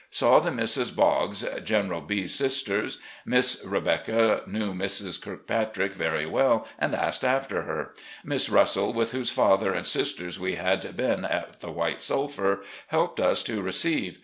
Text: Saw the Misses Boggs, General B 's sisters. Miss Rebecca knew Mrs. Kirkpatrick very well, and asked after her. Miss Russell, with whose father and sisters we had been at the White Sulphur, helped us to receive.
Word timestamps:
Saw 0.09 0.39
the 0.39 0.49
Misses 0.49 0.89
Boggs, 0.89 1.45
General 1.63 2.01
B 2.01 2.25
's 2.25 2.33
sisters. 2.33 2.97
Miss 3.23 3.61
Rebecca 3.63 4.41
knew 4.47 4.73
Mrs. 4.73 5.21
Kirkpatrick 5.21 5.93
very 5.93 6.25
well, 6.25 6.67
and 6.79 6.95
asked 6.95 7.23
after 7.23 7.61
her. 7.61 7.93
Miss 8.23 8.49
Russell, 8.49 8.93
with 8.93 9.11
whose 9.11 9.29
father 9.29 9.75
and 9.75 9.85
sisters 9.85 10.39
we 10.39 10.55
had 10.55 10.97
been 10.97 11.23
at 11.23 11.59
the 11.61 11.69
White 11.69 12.01
Sulphur, 12.01 12.63
helped 12.87 13.19
us 13.19 13.43
to 13.43 13.61
receive. 13.61 14.17